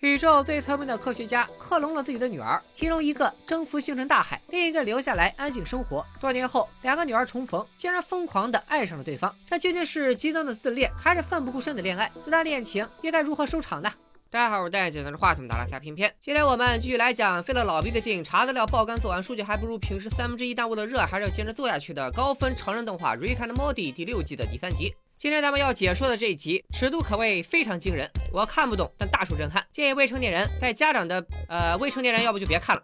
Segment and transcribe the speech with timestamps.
[0.00, 6.06] 宇宙最聪明的科学家克隆了自己的女儿，其中一个征服星辰大海，另一个留下来安静生活。
[6.20, 9.34] 多年后，两个女儿重逢，竟然疯狂的爱上了对方。
[9.50, 12.08] 这究竟是极端的自恋，还是奋不顾身的恋爱？
[12.24, 13.90] 这段恋情又该如何收场呢？
[14.30, 16.14] 大家好，我是戴眼镜的话筒，打拉下片片。
[16.20, 24.94] 今天我们继续来讲费了老鼻子劲，查资料爆肝，做完数据还不如平时三分之一耽误的热，还是要坚持做下去的高分成人动画《Rick and Morty》第六季的第三集。
[25.20, 29.66] 今天咱们要解说的这一集尺度可谓非常惊人，我看不懂，但大受震撼。
[29.72, 32.80] 建议未成年人在家长的呃未成年人要不就别看了。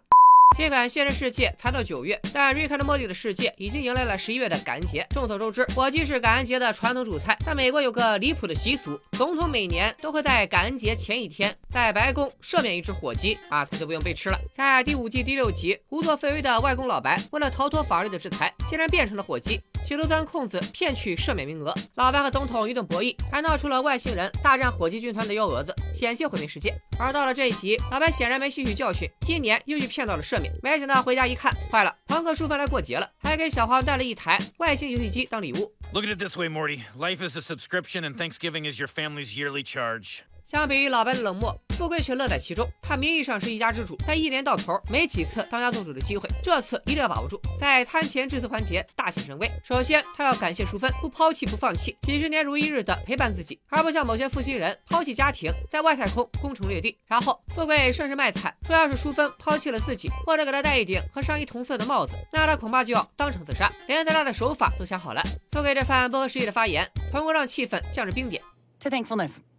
[0.57, 5.07] 尽管现实世界才到九月，但瑞克和莫蒂的世界已经迎来了十一月的感恩节。
[5.11, 14.37] 众所周知，火鸡是感恩节的传统主菜，但美国有个离谱的习俗，总统每年都会在感恩节前一天在白宫赦免一只火鸡啊，他就不用被吃了。
[14.51, 19.61] 在第五季第六集，无作非为的外公老白为了逃脱法律的制裁，竟然变成了火鸡。
[19.85, 26.73] 企图钻空子骗取赦免名额，老白和总统一顿博弈，还闹出了外星人大战火鸡军团的幺蛾子，险些毁灭世界。
[26.97, 35.71] 而到了这一集，老白显然没吸取教训，今年又去骗到了赦免，没想到回家一看，坏了，朋克叔父来过节了，还给小黄带了一台外星游戏机当礼物。
[35.93, 36.81] Look at it this way, Morty.
[36.97, 40.21] Life is a subscription, and Thanksgiving is your family's yearly charge.
[40.45, 42.69] 相比于老白的冷漠，富贵却乐在其中。
[42.79, 49.49] 他名义上是一家之主，但一年到头没几次当家做主的机会，这次一定要把握住，在餐前致辞环节大显神威。
[49.63, 56.95] 首先，他要感谢淑芬不抛弃不放弃，几十年如一日的陪伴自己，而不像某些负心人抛弃家庭，在外太空攻城略地。
[57.07, 65.23] 然后，富贵顺势卖惨，说要是淑芬抛弃了自己，或者给他戴一顶和上衣同色的帽子，那他恐怕就要当场自杀，连自杀的手法都想好了。
[65.51, 68.43] 富贵这番不合时宜的发言，成功让气氛降至冰点。
[68.81, 69.54] To thankfulness.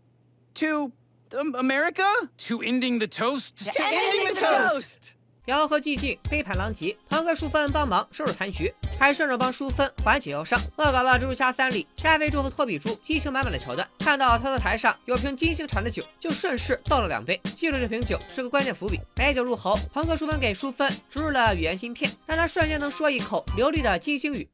[0.57, 0.93] To
[1.39, 2.03] um, America?
[2.49, 3.65] To ending the toast?
[3.65, 5.13] To ending the toast!
[5.47, 6.97] 辽河寂静，杯盘狼藉。
[7.09, 10.59] 朋克淑芬帮忙收拾残局， 还顺手帮淑芬缓解腰伤。
[10.77, 13.89] 恶搞了蜘蛛侠三里加菲猪和托比猪激情满满的桥段。
[14.01, 17.41] 看到操作台上有瓶金星产的酒，就顺势倒了两杯。
[17.55, 18.99] 记住这瓶酒是个关键伏笔。
[19.15, 24.49] 美酒入喉，朋克淑芬给淑芬植入了语言芯片，让她瞬间能说一口流利的金星语。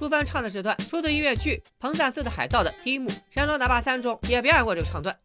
[0.00, 0.22] Je suis le modèle même de major général moderne.
[0.22, 5.16] 淑芬唱的这段出自音乐剧《彭赞斯的海盗》的第一幕，山东大坝三中也表演过这个唱段。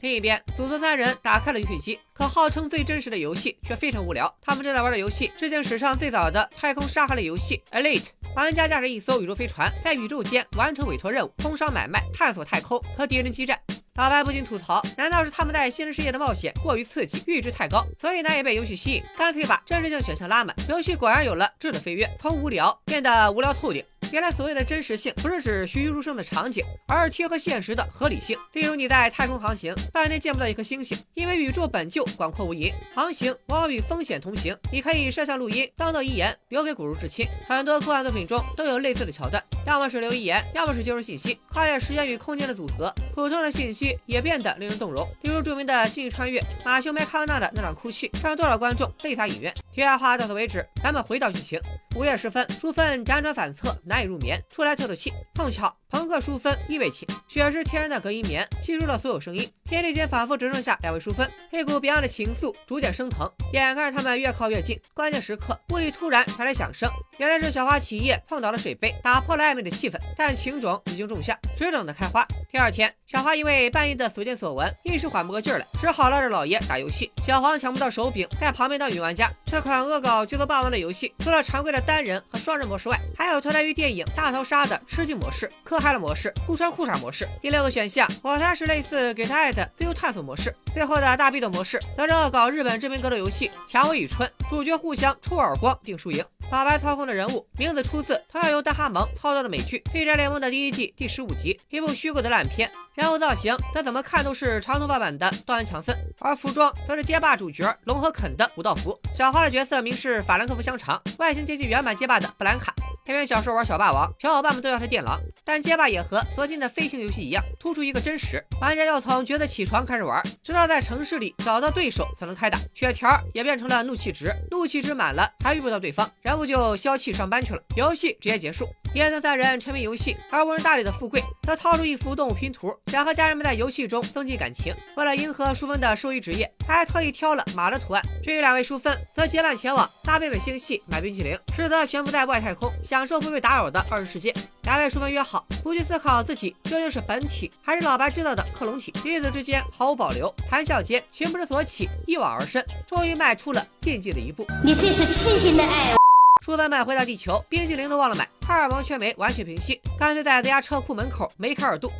[0.00, 4.30] 另一边，祖孙三人打开了游戏机，可号称最真实的游戏却非常无聊。
[4.42, 8.02] 他们正在玩的游戏，致敬史上最早的太空沙盒类游戏《Elite》，
[8.34, 13.58] 玩家驾驶一艘宇宙飞船，在宇宙间完成委托任务、通商买卖、探索太空和敌人激战。
[13.96, 19.02] 老白不禁吐槽：难道是他们在现实世界的冒险过于刺激，阈值太高，所以难以被游戏吸引？
[19.16, 23.82] 干脆把真实性选项拉满，游戏果然有了质的飞跃，从无聊变得无聊透顶。
[24.12, 28.38] 原来所谓的真实性，不是指栩栩如生的场景，而是贴合现实的合理性。
[28.52, 34.56] 例如你在太空航行，半天见不到一颗星星，因为宇宙本就广阔无垠，航行往往与风险同行。
[34.72, 37.26] 你可以摄像录音，当做遗言留给骨肉至亲。
[37.48, 42.94] 很多科幻作品中都有类似的桥段，要么是留遗言，要么是接收信息，跨越时间与空间的组合。
[43.14, 49.52] 普通的信息也变得令人动容，例如著名的《星际穿越》，马修麦康纳的那段哭泣，让多少观众泪洒影院。
[49.72, 51.60] 题外话到此为止，咱们回到剧情。
[51.96, 55.10] 午夜时分，淑芬辗转反侧，难以入眠，出来透透气。
[55.34, 59.48] 碰巧朋克淑芬依偎寝，雪是天然的隔音棉，吸收了所有声音。
[59.64, 63.30] 天地间仿佛只剩下两位淑芬，一股别样的情愫逐渐升腾。
[63.52, 69.96] 眼看着他们越靠越近，关键时刻，屋里突然传来响声，原来是小花起夜碰倒了水杯，打破了暧昧的气氛。
[70.16, 72.26] 但情种已经种下，只等着开花。
[72.50, 77.10] 第二天，小花因为半夜的所见所闻，一时缓不过劲来，只好拉着老爷打游戏。
[77.24, 79.30] 小黄抢不到手柄，在旁边当女玩家。
[79.44, 87.28] 这款恶搞节奏霸王的游戏，除了常规的单人和双人模式外，还有脱胎于电影《大逃杀》的吃鸡模式、可开了模式、互穿裤衩模式。
[87.40, 90.52] 第六个选项，我猜是类似给他爱的自由探索模式。
[90.74, 96.24] 最后的大逼斗模式，则是恶搞日本知名格斗游戏《蔷薇与春》，主角互相抽耳光定输赢。
[96.50, 102.68] 老白操控的人物名字出自同样由大哈蒙操刀的美剧《黑战联盟》的第一季第十五集，一部虚构的烂片。
[102.94, 108.98] 人物造型则怎么看都是长头发版的道恩·强森，而服装则是街霸主角龙和肯的武道服。
[109.14, 112.74] 小花的角色名是法兰克福香肠，外形接近原版街霸的布兰卡。
[113.06, 115.20] 偏偏小时候玩小霸王，小伙伴们都叫他电狼。
[115.44, 122.58] 但街霸也和昨天的飞行游戏一样，突出一个真实，玩家要从觉得起床开始玩，直到在城市里找到对手才能开打。
[122.74, 128.66] 血条也变成了怒气值，怒气值满了还遇不到对方，然后就消气上班去了，游戏直接结束。
[128.96, 134.74] 叶子三人沉迷游戏，而无人搭理的富贵则掏出一幅动物拼图，想和家人们在游戏中增进感情。
[134.96, 138.02] 为了迎合淑芬的兽医职业，他还特意挑了马的图案。
[138.24, 144.34] 至于两位淑芬，则结伴前往拉贝贝星系买冰淇淋，实则悬浮在外太空，享受不被打扰的二人世界。
[144.62, 154.46] 两位淑芬约好，不去思考自己究竟是本体还是老白制造的克隆体，彼此之间毫无保留，谈笑间情不知所起，一往而深，终于迈出了禁忌的一步。
[154.64, 155.94] 你这是痴心的爱。
[156.42, 158.26] 淑芬们回到地球，冰淇淋都忘了买。
[158.46, 161.90] 荷尔蒙却没完全平息，干脆在自家车库门口梅开二度。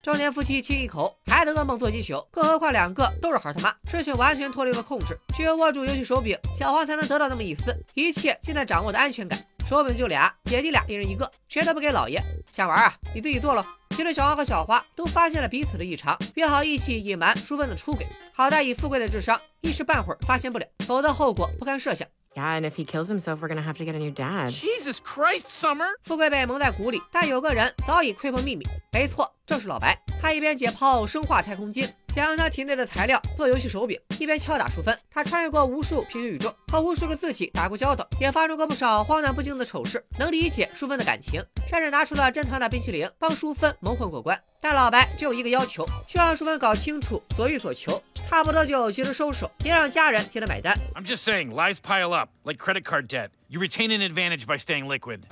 [0.00, 5.18] 中年夫妻亲一口，还得噩梦做几宿，更何况两个都是孩他妈，事情完全脱离了控制。
[5.34, 9.36] 只有握住游戏手柄，小黄才能得到那么一丝一切尽在掌握的安全感。
[9.68, 12.22] 手柄就俩，姐弟俩一人一个，谁都不给老爷。
[12.56, 12.94] 想玩啊？
[13.14, 13.62] 你自己做喽。
[13.90, 18.06] 其实小花和小花都发现了彼此的异常，约好一起隐瞒淑芬的出轨。
[18.32, 22.08] 好在以富贵的智商，一时半会儿发现不了，否则后果不堪设想。
[22.34, 24.52] Yeah, and if he kills himself, we're gonna have to get a new dad.
[24.52, 25.88] Jesus Christ, Summer!
[26.04, 28.66] 富贵被蒙在鼓里，但有个人早已窥破秘密。
[28.90, 29.94] 没错，正是老白。
[30.22, 34.98] 他一边解剖生化太空精，想用他体内的材料做游戏手柄，一边敲打淑芬。
[35.10, 44.42] 他穿越过无数平行宇宙，和无数个自己打过交道，也发生过不少荒诞不经的丑事，能理解淑芬的感情，甚至拿出了珍藏的冰淇淋帮淑芬蒙混过关。
[44.62, 48.02] 但老白只有一个要求，需要淑芬搞清楚所欲所求。
[48.26, 50.74] 差不多就及时收手，别让家人替他买单。
[50.94, 53.28] I'm just saying, lies pile up, like credit card debt.
[53.48, 55.24] You retain an advantage by staying liquid.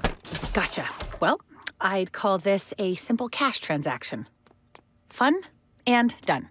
[0.52, 0.84] Gotcha.
[1.19, 1.38] Well,
[1.80, 4.26] I'd call this a simple cash transaction.
[5.08, 5.40] Fun
[5.87, 6.50] and done.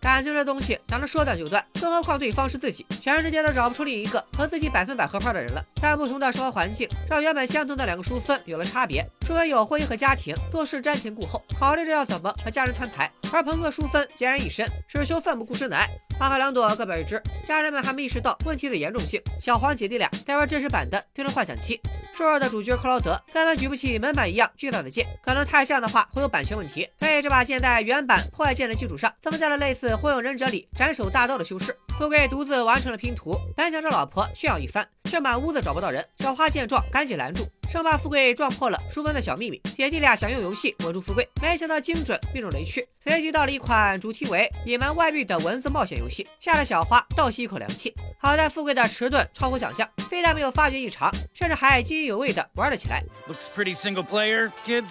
[0.00, 1.64] 感情这东西哪能说断就断？
[1.78, 5.62] 更何况对方是自己，全世界都找不出另一个和自己百分百合拍的人了。
[5.80, 9.06] 但不同的生活环境让原本相同的两个淑芬有了差别。
[9.26, 15.88] 淑芬有婚姻和家庭，做事瞻前顾后，考虑着要怎么和家人摊牌；而朋克淑芬孑然一身，只求奋不顾身的爱。
[16.20, 17.20] 阿克两朵，各表一枝。
[17.42, 19.18] 家人们还没意识到问题的严重性。
[19.38, 21.76] 小黄姐弟俩在玩真实版的《最终幻想七》，
[22.14, 26.86] 瘦弱的主角克劳德根本举不起门板一样巨大的剑，可能太像的话会有版权问题。
[26.98, 29.96] 所以这把剑在原版破坏剑的基础上，增加了类似。
[29.96, 36.06] 火影忍者里斩首大刀的修饰，富贵独自完成了拼图，本想着老婆炫耀一番，却满屋子找不到人。
[36.18, 39.60] 小花见状，赶紧拦住，生怕富贵撞破了淑芬的小秘密。
[39.74, 42.86] 姐弟俩想用游戏稳住富贵，没想到精准命中雷区。
[43.00, 47.92] 随即到了一款主题为隐瞒外遇的文字冒险游戏，吓得小花倒吸一口凉气。
[48.20, 53.02] 好在富贵的迟钝超乎想象，非但没有发觉异常，甚至还津津有味的玩了起来。
[53.28, 54.90] Looks pretty single player, kids.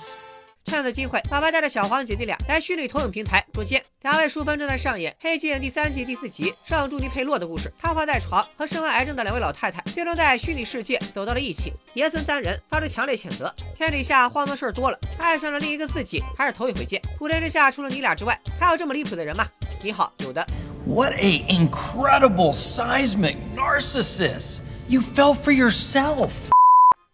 [0.70, 3.84] 趁此机会，老白带着小黄姐弟俩来虚拟投影平台捉奸。
[4.04, 7.74] 两位淑芬正在上演《黑镜》第三季第四集圣朱尼佩洛的故事。
[7.80, 11.74] 瘫痪在床和身患癌症的两位老太太，最终在虚拟世界走到了一起。
[11.96, 17.02] 爷孙三人发出强烈谴责：天底下荒唐事儿多了，爱上了另一个自己还是头一回见。
[17.18, 19.48] 普天之下，除了你俩之外，还有这么离谱的人吗？
[19.82, 20.46] 你好，有的。
[20.86, 24.60] What a incredible seismic narcissist!
[24.88, 26.30] You fell for yourself.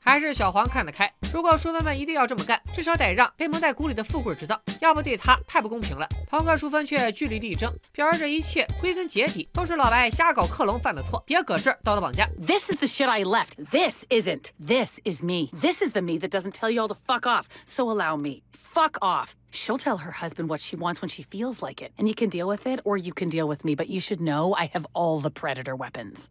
[0.05, 1.13] 还是小黄看得开。
[1.33, 6.09] 如果淑芬们一定要这么干，至少得让被蒙在鼓里的富贵知道，要不对他太不公平了。
[6.27, 12.29] 朋克淑芬却据理力争，表示这一切归根结底都是老白瞎搞克隆犯的错，别搁这儿道德绑架。
[12.41, 13.63] This is the shit I left.
[13.71, 14.51] This isn't.
[14.59, 15.51] This is me.
[15.61, 17.47] This is the me that doesn't tell you all to fuck off.
[17.67, 18.43] So allow me.
[18.53, 19.35] Fuck off.
[19.51, 21.93] She'll tell her husband what she wants when she feels like it.
[21.99, 24.21] And you can deal with it or you can deal with me, but you should
[24.21, 26.29] know I have all the predator weapons.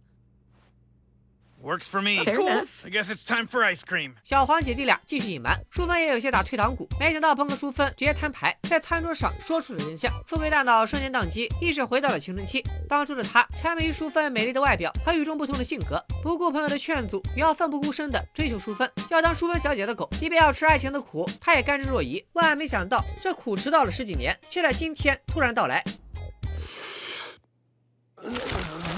[1.64, 2.22] Works for me.
[2.22, 2.84] Fair enough.
[2.84, 4.16] I guess it's time for ice cream.
[4.22, 6.86] 小黄姐弟俩继续隐瞒，淑芬也有些打退堂鼓。
[7.00, 10.12] 没想到朋克淑芬直接摊牌，在餐桌上说出了真相。
[10.26, 12.62] 富贵大脑瞬间宕机，意识回到了青春期。
[12.86, 22.22] 当初的他沉迷于淑芬美丽的外表和与众不同的性格，不顾朋友的劝阻，也要奋不顾身的追求淑芬，要当淑芬小姐的狗，即便要吃爱情的苦，他也甘之若饴。
[22.34, 25.82] 万万没想到，这苦迟到了十几年，却在今天突然到来。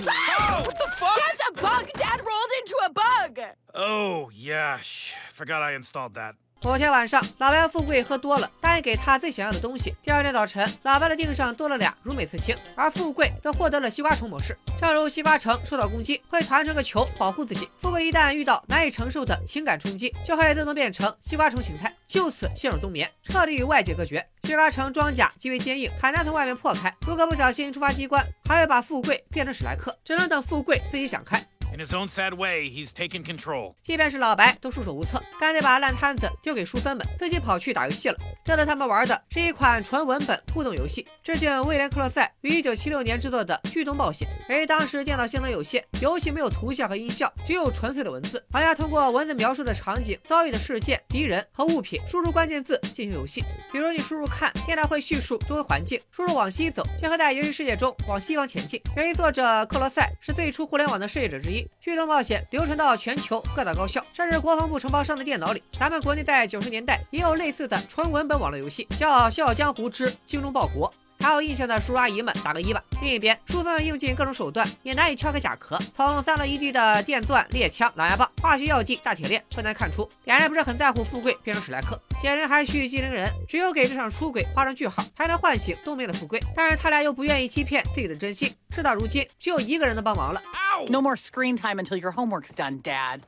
[0.06, 1.90] That's a bug!
[1.94, 3.40] Dad rolled into a bug!
[3.74, 4.78] Oh, yeah.
[5.32, 6.34] Forgot I installed that.
[6.62, 9.94] 某天晚上，老白和富贵喝多了，答应给他最想要的东西。
[10.02, 14.56] 第二天早晨，老白的腚上多了俩如美刺青，而富贵则获得了西瓜虫模式。
[14.80, 24.26] 正如西瓜城受到攻击会团成个球保护自己，富贵一旦遇到难以承受的情感冲击，就会自动变成西瓜虫形态，就此陷入冬眠，彻底与外界隔绝。
[24.42, 26.92] 西瓜城装甲极为坚硬，很难从外面破开。
[27.06, 29.96] 如果不小心触发机关，还会把富贵变成史莱克。
[30.04, 31.46] 只能等富贵自己想开。
[31.76, 33.74] In his own sad way, he's taken control.
[33.82, 38.16] 即便是老白都束手无策，干脆把烂摊子丢给淑芬们，自己跑去打游戏了。
[38.42, 44.26] 这次他们玩的是一款纯文本互动游戏，致敬威廉·克洛塞于1976年制作的《巨动冒险》。
[44.54, 53.44] 由于当时电脑性能有限，游戏没有图像和音效，只有纯粹的文字，玩家通过文字描述的场景、遭遇的事件、敌人和物品，输入关键字进行游戏。
[53.70, 58.80] 比如你输入“看”，电脑会叙述周围环境；输入“往西走”，就会在游戏世界中往西方前进。
[58.96, 65.62] 由于作者克罗塞是最初互联网的设计者之一，《巨动冒险》流传到全球各大高校，甚至国防部承包商的电脑里。
[65.78, 70.90] 咱们国内在九十年代也有类似的纯文本网络游戏，叫《笑傲江湖之精忠报国》。
[71.18, 72.82] 还有印象的叔叔阿姨们打个一吧。
[73.00, 81.98] 另一边，淑芬用尽各种手段也难以撬开甲壳，从散落一地的电钻、猎枪、狼牙棒、化学药剂、大铁链，不难看出两人不是很在乎富贵变成史莱克。
[82.20, 86.38] 显然还需机灵人，只有给这场出轨画上句号，才能唤醒冬眠的富贵。
[86.54, 90.42] 但是他俩又不愿意欺骗自己的真心，事到如今，只有一个人能帮忙了。
[90.88, 93.20] No more screen time until your homework's done, Dad.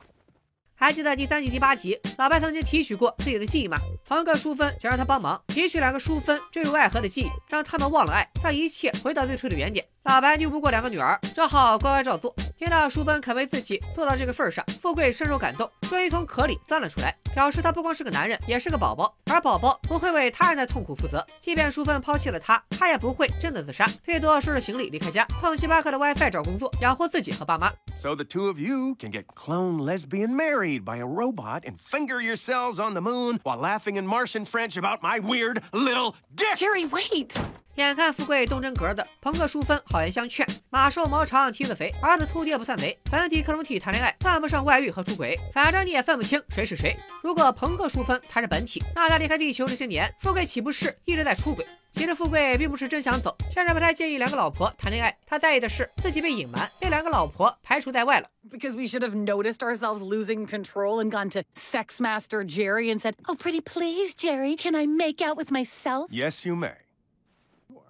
[0.75, 3.77] 还记得第三季第八集，老白曾经提取过自己的记忆吗？
[4.07, 9.85] 朋友的淑芬想让他帮忙提取两个淑芬坠入爱河的记忆，让他们忘了爱，让一切回到最初的原点。
[10.03, 12.33] 老白拗不过两个女儿，只好乖乖照做。
[12.57, 21.25] 听到淑芬肯为自己做到这个份上，富贵深受感动，终于从壳里钻了出来，表示他不光是个男人，也是个宝宝，而宝宝不会为他人的痛苦负责。
[21.41, 27.71] 即便淑芬抛弃了他，他也不会真的自杀，最多收拾行李离开家，碰星巴克的 WiFi 找工作，养活自己和爸妈。
[27.97, 32.79] So the two of you can get clone lesbian married by a robot and finger yourselves
[32.79, 36.55] on the moon while laughing in Martian French about my weird little dick.
[36.55, 37.33] Jerry, wait!
[37.75, 42.95] 眼看富贵动真格的，朋克淑芬好言相劝：马瘦毛长蹄子肥，儿子秃爹不算贼。
[43.09, 46.95] 本体克隆体谈恋爱算不上外遇和出轨，反正你也分不清谁是谁。
[47.23, 51.65] 如果朋克淑芬才是本体，那他离开地球这些年，富贵岂不是一直在出轨？
[51.91, 58.27] 其实富贵并不是真想走，甚至不太介意两个老婆谈恋爱，他在意的是自己被隐瞒，被两个老婆排除在外了。
[58.51, 63.15] Because we should have noticed ourselves losing control and gone to Sex Master Jerry and said,
[63.27, 66.11] Oh, pretty please, Jerry, can I make out with myself?
[66.11, 66.73] Yes, you may.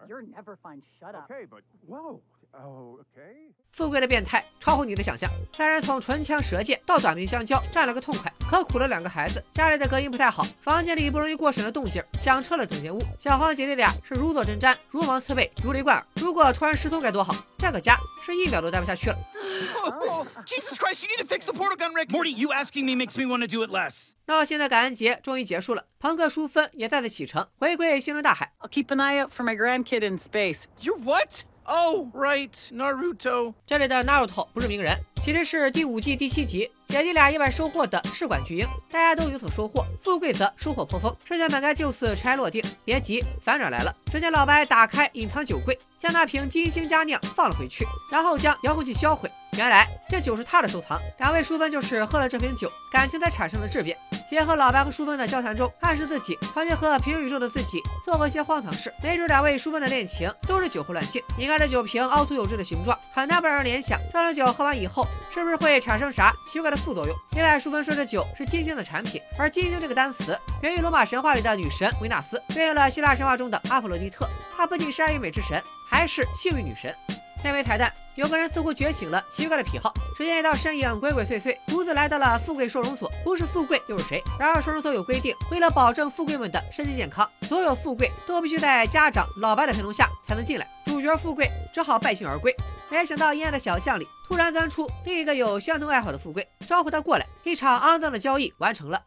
[0.09, 0.81] You're never fine.
[0.99, 1.29] Shut up.
[1.29, 2.19] Okay, but whoa.
[2.51, 5.29] ok 富贵的变态超乎你的想象。
[5.55, 9.41] 三人从唇枪舌剑到短兵相交战了个痛快可苦了两个孩子。
[9.51, 12.99] 家里的隔音不太好房间里不容易过审的动静响彻了整间屋。
[13.17, 16.05] 小黄姐弟俩是如坐针毡如芒刺背如雷贯耳。
[16.15, 17.33] 如果突然失踪该多好！
[17.57, 19.17] 这个家是一秒都待不下去了。
[20.45, 21.91] Jesus christ you need to fix the portal gun
[22.35, 24.13] you asking me makes me want to do it less.
[24.25, 28.53] 到现在感恩节终于结束了朋克淑芬也再次启程回归星辰大海。
[28.59, 30.65] I'll keep an eye out for my grandkid in space.
[30.81, 31.43] You what?
[31.65, 33.53] Oh, right, Naruto.
[33.67, 38.65] 这里的 Naruto 不是鸣人，其实是第五季第七集姐弟俩意外收获的试管巨婴。
[38.89, 42.63] 大家都有所收获，富贵则收获颇丰，事情本该就此尘埃落定。
[42.83, 43.95] 别急，反转来了。
[44.11, 49.31] 只见老白打开隐藏酒柜，将那瓶金星佳酿放了回去，然后将遥控器销毁。
[49.59, 53.97] 原来这酒是他的收藏，两位淑芬就是喝了这瓶酒，感情才产生了质变。
[54.25, 58.93] 结合老白和淑芬的交谈中，暗示自己曾经和平行宇宙的自己做过一些荒唐事。
[59.03, 61.21] 没准两位淑芬的恋情都是酒后乱性。
[61.37, 67.13] 你看这酒瓶凹凸有致的形状，很难不让人联想，这种酒喝完以后是不是会产生啥奇怪的副作用？
[67.31, 74.25] 另外，淑芬说这酒是金星的产品，而金星这个单词源于罗马神话里的女神维纳斯，对应了希腊神话中的阿佛洛狄特。
[74.55, 76.95] 她不仅是爱与美之神，还是幸运女神。
[77.41, 79.93] 片尾彩蛋，有个人似乎觉醒了奇怪的癖好。
[80.15, 83.09] 只见一道身影鬼鬼祟祟，独自来到了富贵收容所。
[83.23, 84.21] 不是富贵又是谁？
[84.39, 90.69] 然而收容所有规定，为了保证富贵们的身体健康，所有富贵都必须在家长老白的陪同下才能进来。
[90.85, 92.53] 主角富贵只好败兴而归。
[92.89, 97.25] 没想到阴暗的小巷里突然钻出另一个有相同爱好的富贵，招呼他过来。
[97.43, 99.01] 一场肮脏的交易完成了。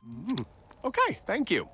[0.83, 1.67] ，OK，Thank you.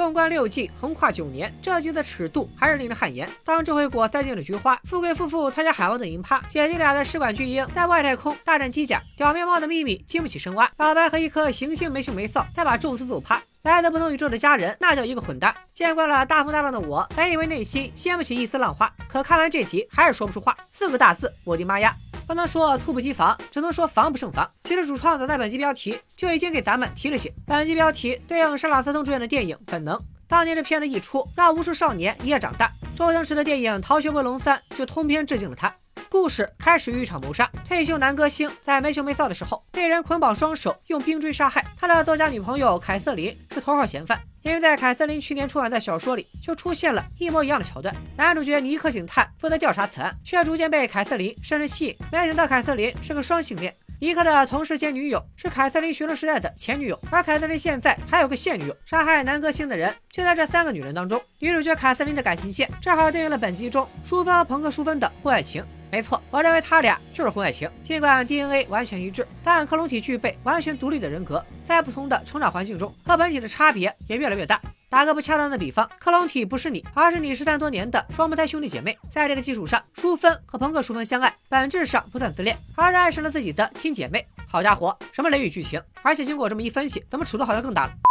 [0.00, 3.28] 纵观六季，横跨九年，这集的尺度还是令人汗颜。
[3.44, 10.72] 当智慧果塞进了菊花，富贵夫妇参加海王的银趴，姐弟俩的试管巨婴在外太空大战机甲，表面貌的秘密经不起深挖。
[10.78, 13.42] 老白和一颗行星没羞没臊，再把宙斯揍趴。
[13.62, 15.54] 来自不同宇宙的家人，那叫一个混蛋。
[15.74, 20.56] 见惯了大风大浪的我，本以为内心掀不起一丝浪花，可看完这集还是说不出话。
[20.72, 21.94] 四个大字：我的妈呀！
[22.26, 24.50] 不能说猝不及防，只能说防不胜防。
[24.62, 29.94] 其实主创早在本集标题就已经给咱们提了醒，本集标题对应沙朗斯通主演的电影《本能》。
[30.26, 32.70] 当年这片子一出，让无数少年一夜长大。
[32.96, 35.70] 周星驰的电影《逃学威龙三》就通篇致敬了他。
[36.10, 41.64] 故事开始于一场谋杀，退休男歌星在没羞没臊的时候被人捆绑双手，用冰锥杀害。
[41.78, 47.94] 他的作家女朋友凯瑟琳是头号嫌犯，因为在凯瑟琳去年出版的小说里就出现了一模一样的桥段。
[48.16, 51.96] 男主角尼克警探负责调查此案，却逐渐被凯瑟琳深深吸引。
[52.10, 53.72] 没想到凯瑟琳是个双性恋。
[54.00, 58.76] 尼克的同事兼女友是凯瑟琳学生时代的前女友，而凯瑟琳现在还有个现女友。
[58.84, 61.22] 杀害男歌星的人就在这三个女人当中。
[61.38, 65.64] 女主角凯瑟琳的感情线正好对应了本集中淑芬和朋克淑芬的婚外情。
[65.90, 67.68] 没错，我认为他俩就是婚外情。
[67.82, 74.60] 尽管 DNA 完全一致，但克隆体具备完全独立的人格，在不同的成长环境中，和本体的差别也越来越大。
[74.88, 78.96] 打个不恰当的比方，克隆体不是你，而是你失散多年的双胞胎兄弟姐妹。
[79.10, 84.24] 在这个基础上，淑芬和朋克淑芬相爱，本质上不算自恋，而是爱上了自己的亲姐妹。
[84.46, 85.80] 好家伙，什么雷雨剧情！
[86.02, 88.09] 而且经过这么一分析，咱们尺度好像更大了。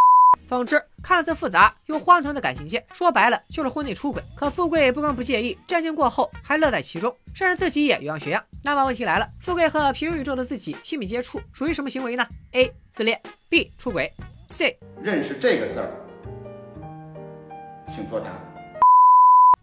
[0.49, 4.19] 总之，看似复杂又荒唐的感情线，说白了就是婚内出轨。
[4.35, 8.43] 可富贵不光不介意，震惊过后还乐在其中，甚至自己也有样学样。
[8.63, 12.73] 那么问题来了，富贵和平行宇宙的自己亲密接触属于什么行为呢？A.
[12.91, 13.69] 自恋，B.
[13.77, 14.11] 出轨
[14.47, 14.75] ，C.
[15.03, 15.91] 认识这个字儿，
[17.87, 18.31] 请作答。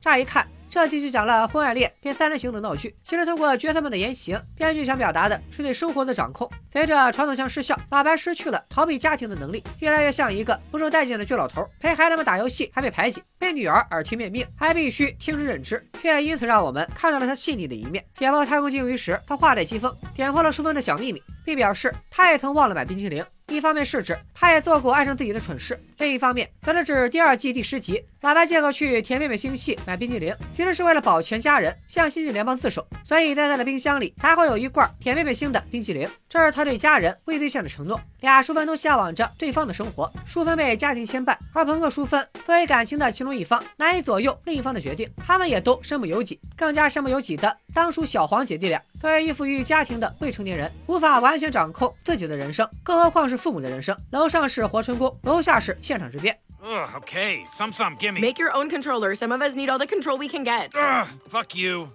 [0.00, 0.46] 乍一看。
[0.68, 6.50] 这期就讲了婚外恋变三人行的闹剧，其实通过角色们的言行，编剧想表达的是对生活的掌控。
[6.70, 11.66] 随着传统腔失效，老白失去了逃避家庭的能力，越来越像一个不受待见的倔老头。
[11.80, 18.04] 陪孩子们打游戏还被排挤，被女儿耳提面命还必须听之任之，却因此让我们看到了他细腻的一面。
[18.12, 23.24] 解放太空鲸鱼时，他话带讥讽，点破了淑芬的小秘密，并表示他也曾忘了买冰淇淋。
[23.48, 38.00] 一方面是指他也做过爱上自己的蠢事，另一方面则是指第二季第十集，老白借口去甜妹妹星系买冰激凌，其实是为了保全家人，向星际联邦自首，所以在他的冰箱里才会有一罐甜妹妹星的冰激凌，这是他对家人、未兑现的承诺。
[38.22, 45.08] 俩淑芬都向往着对方的生活，淑芬被家庭牵绊，而朋克淑芬作为感情的其中一方，难以左右另一方的决定。
[45.24, 53.96] 他们也都身不由己，更加身不由己的当属小黄姐弟俩，作为依附于家庭的未成年人，无法完全掌控自己的人生，更何况是父母的人生。
[54.10, 56.36] 楼上是活春宫，楼下是现场之变。
[56.62, 57.44] Ugh, okay.
[57.46, 58.20] Some some, gimme.
[58.20, 59.14] Make your own controller.
[59.14, 60.72] Some of us need all the control we can get.
[60.76, 61.90] Ugh, fuck you.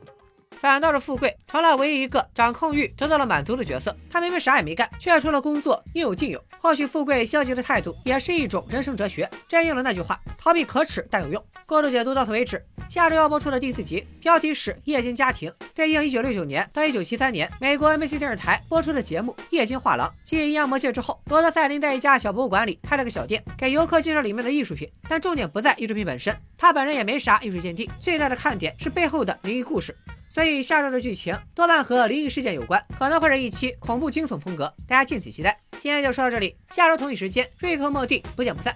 [0.61, 3.97] 反倒是富贵成了唯一一个掌控欲得到了满足的角色。
[4.11, 6.39] 他明明啥也没干，却除了工作应有尽有。
[6.59, 9.27] 或许富贵消极的态度也是一种人生哲学。
[9.49, 11.43] 真应了那句话：逃避可耻但有用。
[11.65, 12.63] 过度解读到此为止。
[12.87, 20.07] 下周要播出的第四集，标题是《夜间家庭》，对应1969年到1973年美国 NBC 电视台播出的节目《夜间画廊》。
[20.23, 24.87] 继《阴阳魔界》之后，罗德赛林在一家小博物馆里开了个小店，给游客介绍里面的艺术品。
[25.09, 27.89] 但重点不在艺术品本身，他本人也没啥艺术鉴定。
[27.99, 29.97] 最大的看点是背后的灵异故事。
[30.31, 35.59] 所以下周的剧情多半和灵异事件有关，可能会是一期恐怖惊悚风格，大家敬请期待。
[35.77, 38.73] 今天就说到这里，下周同一时间，瑞克莫蒂不见不散，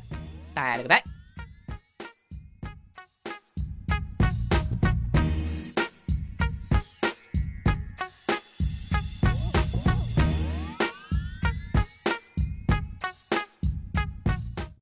[0.53, 1.14] 拜了个拜。